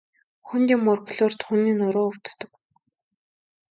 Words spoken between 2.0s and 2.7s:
өвддөг.